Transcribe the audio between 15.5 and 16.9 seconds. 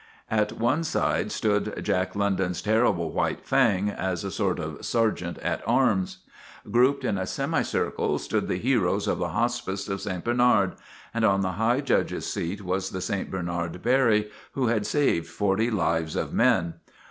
lives of men.